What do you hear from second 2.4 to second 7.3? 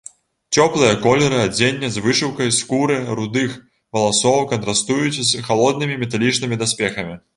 скуры, рудых валасоў кантрастуюць з халоднымі металічнымі даспехамі.